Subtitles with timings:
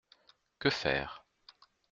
[0.59, 1.23] Que faire?